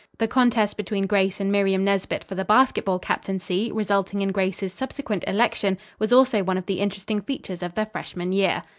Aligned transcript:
The 0.17 0.27
contest 0.27 0.77
between 0.77 1.05
Grace 1.05 1.39
and 1.39 1.51
Miriam 1.51 1.83
Nesbit 1.83 2.23
for 2.23 2.33
the 2.33 2.43
basketball 2.43 2.97
captaincy, 2.97 3.71
resulting 3.71 4.23
in 4.23 4.31
Grace's 4.31 4.73
subsequent 4.73 5.23
election, 5.27 5.77
was 5.99 6.11
also 6.11 6.41
one 6.41 6.57
of 6.57 6.65
the 6.65 6.79
interesting 6.79 7.21
features 7.21 7.61
of 7.61 7.75
the 7.75 7.85
freshman 7.85 8.31
year. 8.31 8.63